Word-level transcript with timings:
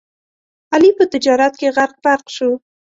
علي 0.73 0.91
په 0.97 1.03
تجارت 1.13 1.53
کې 1.59 1.67
غرق 1.75 1.93
پرق 2.03 2.25
شو. 2.35 2.51